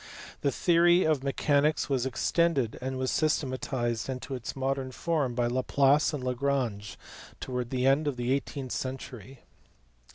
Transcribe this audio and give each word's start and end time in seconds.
The 0.41 0.51
theory 0.51 1.03
of 1.03 1.23
mechanics 1.23 1.87
was 1.87 2.07
extended 2.07 2.75
and 2.81 2.97
was 2.97 3.11
systematized 3.11 4.09
into 4.09 4.33
its 4.33 4.55
modern 4.55 4.91
form 4.91 5.35
by 5.35 5.45
Laplace 5.45 6.11
and 6.11 6.23
Lagrange 6.23 6.97
towards 7.39 7.69
the 7.69 7.85
end 7.85 8.07
of 8.07 8.17
the 8.17 8.31
eighteenth 8.33 8.71
century. 8.71 9.41